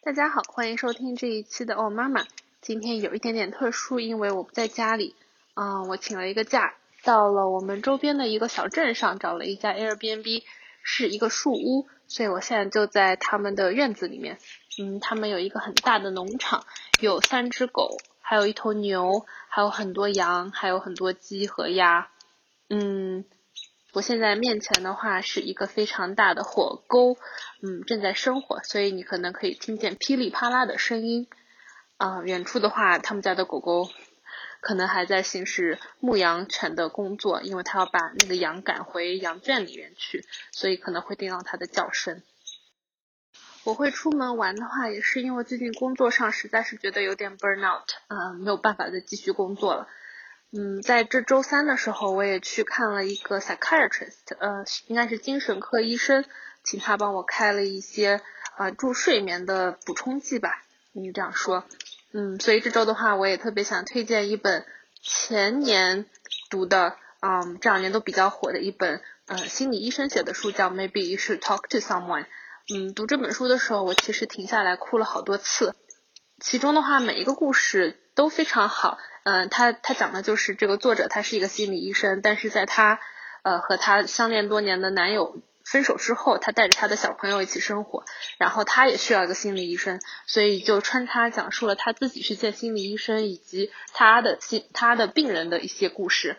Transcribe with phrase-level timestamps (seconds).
[0.00, 2.24] 大家好，欢迎收听这一期的哦妈妈。
[2.62, 5.16] 今天有一点点特殊，因为我不在家里，
[5.54, 10.44] 嗯，我请了一个假，到了我们周边的一个小镇上，找了一家 Airbnb，
[10.82, 14.38] 是一个树屋，所以我现在就在他们的院子里面。
[14.78, 16.64] 嗯，他们有一个很大的农场，
[17.00, 22.08] 有三只狗，还有一头牛，还有很多羊，还有很多鸡和鸭。
[22.70, 23.24] 嗯。
[23.92, 27.16] 我现在面前的话是一个非常大的火沟，
[27.62, 31.26] 嗯，正在生火，所以你可能可以听见噼里啪啦的声音。
[31.96, 33.88] 啊，远处的话，他们家的狗狗
[34.60, 42.22] 可能还在行使牧羊犬的工作，因为它要把那个羊赶回羊圈里面去，所以可能会听到它的叫声。
[43.64, 49.88] 我会出门玩的话，也是因为最近工作上实在是觉得有点 burn out，嗯，没有办法再继续工作了。
[50.50, 56.24] 嗯，在这周三的时候，我也去看了一个 psychiatrist，呃，应该是精神科医生，
[56.64, 58.22] 请他帮我开了一些
[58.56, 61.64] 啊助睡眠的补充剂吧，你这样说。
[62.12, 64.64] 嗯，所以这周的话，我也特别想推荐一本
[65.02, 66.06] 前年
[66.48, 72.24] 读的，嗯，这两年都比较火的一本，呃，心理医生写的书，叫 Maybe You Should Talk to Someone。
[72.72, 75.74] 嗯，读这本书的时候，我其实停下来哭了好多次。
[76.40, 78.98] 其中的话，每一个故事都非常好。
[79.24, 83.00] 嗯，他他讲的就是这个作者，他是一个心理医生，但是在他
[83.42, 88.04] 呃和他相恋多年的男友分手之后，他带着他的小朋友一起生活，
[88.38, 96.38] 然后他也需要一个心理医生，所以就穿插讲述了他自己去见心理医生以及他的心他的病人的一些故事。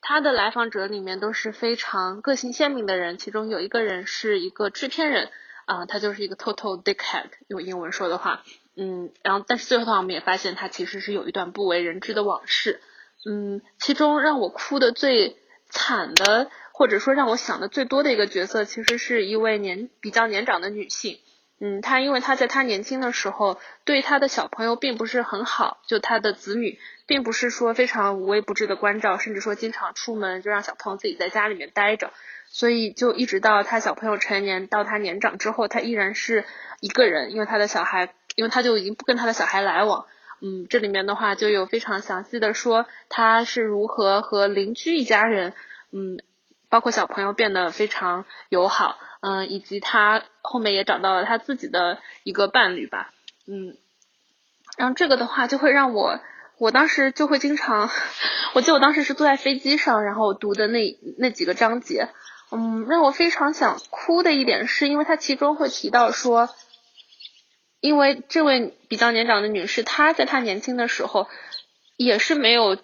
[0.00, 5.30] 他的来访者里面都是非常个性鲜明的人，其中有一个人是一个制片人，
[5.68, 8.42] 啊，他就是一个 total dickhead，用英文说的话。
[8.74, 12.80] 嗯，然后但是最后的话，我们也发现他其实是有一段不为人知的往事。
[13.28, 15.36] 嗯，其中让我哭的最
[15.68, 21.18] 惨的，或者说让我想的最多的一个角色，其实是一位年比较年长的女性。
[21.60, 32.12] 嗯，他因为他在他年轻的时候对他的小朋友并不是很好，就他的子女并不是说非常无微不至的关照，甚至说经常出门就让小朋友自己在家里面待着。
[32.50, 36.44] 所以就一直到他小朋友成年，到他年长之后，他依然是
[36.80, 38.14] 一个人，因为他的小孩。
[38.36, 40.06] 因为他就已经不跟他的小孩来往，
[40.40, 45.54] 嗯，这里面的话就有非常详细的说他是如何和邻居一家人，
[45.90, 46.20] 嗯，
[46.68, 53.12] 包括小朋友变得非常友好，嗯，以及他后面也找到了他自己的一个伴侣吧，
[53.46, 53.76] 嗯，
[54.76, 56.20] 然后这个的话就会让我，
[56.58, 57.90] 我当时就会经常，
[58.54, 62.08] 我记得我当时是坐在飞机上，然后读的那那几个章节，
[62.50, 66.48] 嗯，让我非常想哭的一点是因为他其中会提到说。
[67.80, 71.28] 因为这位比较年长的女士，她在她年轻的时候
[71.96, 72.76] 也是没有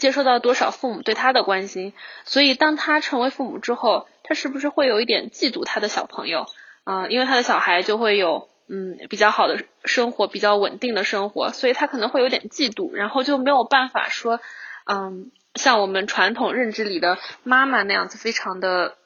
[0.00, 1.92] 接受到多少父母对他的关心，
[2.24, 6.46] 所以当他成为父母之后，他是不是会有一点嫉妒他的小朋友？
[6.84, 14.40] 嗯，因为他的小孩就会有嗯比较好的生活，比较稳定的生活，所以他可能会有点嫉妒，然后就没有办法说
[14.86, 18.96] 嗯像我们传统认知里的妈妈那样子，非常的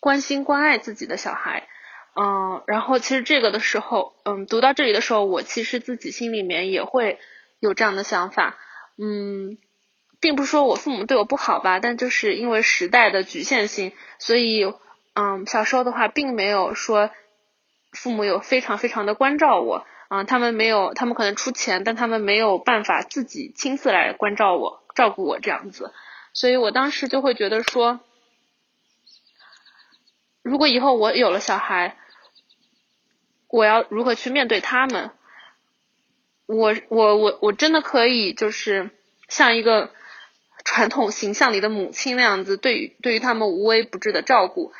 [0.00, 1.68] 关心关爱自己的小孩。
[2.16, 7.18] 嗯，然后其实这个的时候，嗯，读到这里的时候，我其实自己心里面也会
[7.58, 8.56] 有这样的想法，
[8.96, 9.58] 嗯，
[10.24, 14.64] 并不是说我父母对我不好吧，但就是因为时代的局限性，所以，
[15.12, 17.10] 嗯，小时候的话，并没有说
[17.92, 25.92] 父母有非常非常的关照我，嗯，他们没有，他们可能出钱，但他们没有办法自己亲自来关照我、照顾我这样子，
[26.32, 28.00] 所以我当时就会觉得说，
[30.40, 31.98] 如果以后我有了小孩，
[33.48, 35.10] 我要如何去面对他们？
[36.46, 38.88] 我我我我真的可以就是
[39.28, 39.90] 像一个
[40.64, 44.72] 传统形象里的母亲那样子，对于对于他们无微不至的照顾。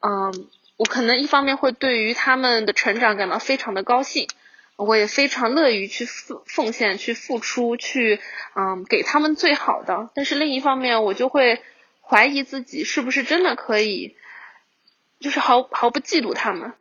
[0.00, 4.28] 嗯，我可能一方面会对于他们的成长感到非常的高兴，
[4.76, 8.20] 我也非常乐于去奉奉献、去付出、去
[8.54, 10.10] 嗯给他们最好的。
[10.14, 11.62] 但是另一方面，我就会
[12.00, 14.16] 怀疑自己是不是真的可以，
[15.20, 16.74] 就是毫毫不嫉妒他们。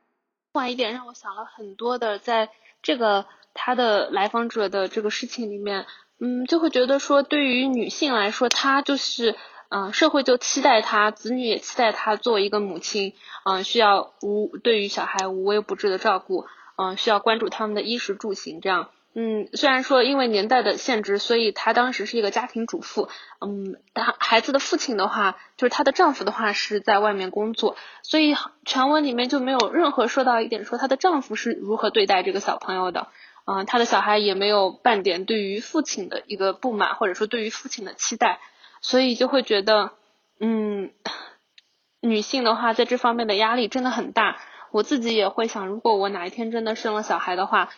[0.53, 2.49] 另外一点让我想了很多的，在
[2.81, 5.85] 这个他的来访者的这个事情里面，
[6.19, 9.35] 嗯，就会觉得说，对于女性来说，她就是，
[9.69, 13.13] 嗯，社会就期待她，子女也期待她作为一个母亲，
[13.45, 16.45] 嗯，需要无对于小孩无微不至的照顾，
[16.77, 18.89] 嗯，需要关注他们的衣食住行这样。
[19.19, 23.09] 嗯，虽然说因为年代的限制，所以她当时是一个家庭主妇。
[23.39, 28.35] 嗯，她孩子的父亲的话，就是她的丈夫的话是在外面工作，所以
[28.65, 33.07] 全文里面就没有任何说到一点说她的丈夫是如何对待这个小朋友的。
[33.49, 38.39] 嗯，她的小孩也没有半点对于父亲的一个不满，或者说对于父亲的期待，
[38.81, 39.91] 所以就会觉得，
[40.41, 40.91] 嗯，
[42.01, 44.37] 女性的话在这方面的压力真的很大。
[44.71, 47.69] 我自己也会想，如果我哪一天真的生了小孩的话，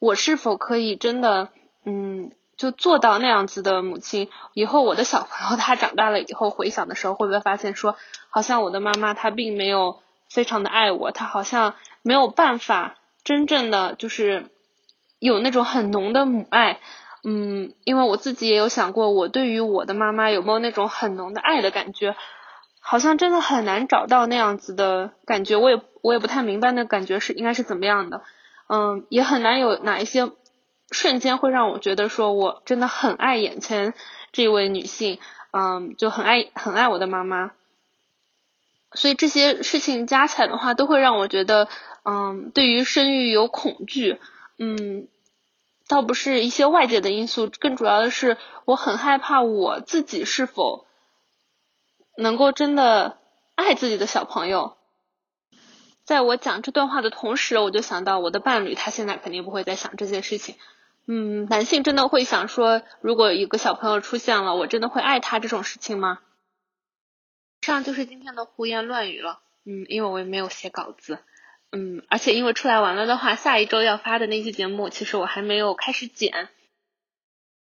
[0.00, 1.50] 我是否可以真的，
[1.84, 4.28] 嗯，就做到那样子的母亲？
[4.52, 7.96] 以后我的小朋友 他长大了以后回想的时候，会不会发现说，
[8.30, 14.50] 好像我的妈妈她并没有非常的爱我，她好像没有办法真正的就是
[15.28, 16.80] 有那种很浓的母爱。
[17.26, 22.14] 嗯，因为我自己也有想过，我对于我的妈妈有没有那种很浓的爱的感觉，
[22.80, 25.56] 好像真的很难找到那样子的感觉。
[25.56, 28.20] 我也我也不太明白那感觉是应该是怎么样的。
[28.68, 30.30] 嗯，也很难有哪一些
[30.90, 33.94] 瞬间会让我觉得说我真的很爱眼前
[34.30, 35.18] 这位女性，
[35.50, 37.52] 嗯，就很爱很爱我的妈妈。
[38.92, 41.68] 所以这些事情加起来的话，都会让我觉得，
[42.04, 44.20] 嗯，对于生育有恐惧，
[44.58, 45.08] 嗯。
[45.86, 50.86] 倒不是一些外界的因素，更主要的是我很害怕我自己是否
[52.16, 53.18] 能够真的
[53.54, 54.76] 爱自己的小朋友。
[56.04, 60.56] 在我讲这段话的同时，我就想到我的伴侣，他现在肯定不会再想这些事情。
[61.06, 66.20] 嗯，男性真的会想说，如果一个小朋友出现了，我真的会爱他这种事情吗？
[67.62, 69.40] 以上就是今天的胡言乱语了。
[69.64, 71.18] 嗯，因为我也没有写稿子。
[71.74, 76.48] 嗯，而且因为出来玩了的话，下一周要发的那期节目，其实我还没有开始剪。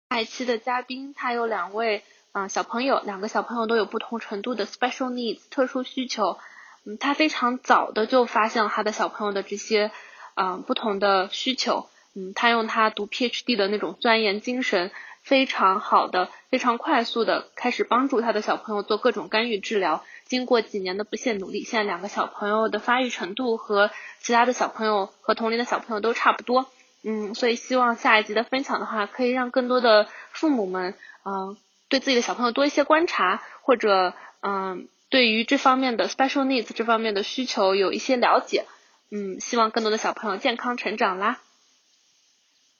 [0.09, 6.39] 下一期的嘉宾他有两位，嗯，小朋友，两个小朋友都有不同程度的 special needs 特殊需求。
[6.85, 9.91] 嗯，他非常早的就发现了他的小朋友的这些，
[10.35, 11.89] 嗯，不同的需求。
[12.15, 14.91] 嗯，他用他读 PhD 的那种钻研精神，
[15.23, 20.03] 非常好的、非常快速的开始帮助他的小朋友做各种干预治疗。
[20.25, 23.89] 经过几年的不懈努力，现在两个小朋友的发育程度和
[24.21, 26.67] 其他的小朋友和同龄的小朋友都差不多。
[27.03, 30.93] 嗯，所以希望下一集的分享的话，可以让更多的父母们，
[31.25, 31.57] 嗯，
[31.87, 38.65] 对自己的小朋友多一些观察，或者嗯，对于这方面的 special needs 这方面的需求有一些了解。
[39.11, 41.39] 嗯，希望更多的小朋友健康成长啦。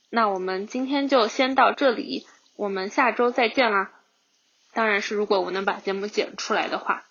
[0.09, 2.25] 那我们今天就先到这里，
[2.55, 3.91] 我们下周再见啦。
[4.73, 7.05] 当然是如果我能把节目剪出来的话。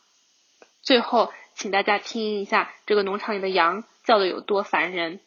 [0.83, 5.21] 最后，请大家听一下这个农场里的羊叫的有多烦人。